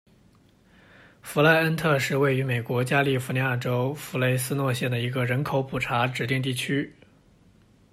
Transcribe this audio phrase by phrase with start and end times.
[1.21, 6.91] 弗赖恩特是位于美国加利福尼亚州弗雷斯诺县的一个人口普查指定地区。